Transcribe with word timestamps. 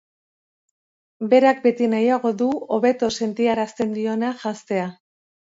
Berak 1.33 1.61
beti 1.65 1.89
nahiago 1.91 2.31
du 2.41 2.49
hobeto 2.79 3.11
sentiarazten 3.19 3.95
diona 4.01 4.35
janztea. 4.43 4.91